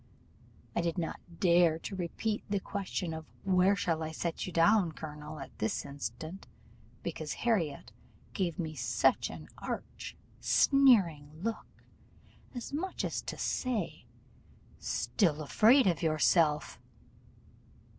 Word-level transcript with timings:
I 0.75 0.81
did 0.81 0.97
not 0.97 1.19
dare 1.39 1.77
to 1.77 1.95
repeat 1.95 2.43
the 2.49 2.59
question 2.59 3.13
of 3.13 3.27
'where 3.43 3.75
shall 3.75 4.01
I 4.01 4.11
set 4.11 4.47
you 4.47 4.51
down, 4.51 4.93
colonel?' 4.93 5.37
at 5.39 5.55
this 5.59 5.85
instant, 5.85 6.47
because 7.03 7.33
Harriot 7.45 7.91
gave 8.33 8.57
me 8.57 8.73
such 8.73 9.29
an 9.29 9.47
arch, 9.59 10.15
sneering 10.39 11.29
look, 11.43 11.83
as 12.55 12.73
much 12.73 13.05
as 13.05 13.21
to 13.21 13.37
say, 13.37 14.05
'Still 14.79 15.39
afraid 15.43 15.85
of 15.85 16.01
yourself! 16.01 16.79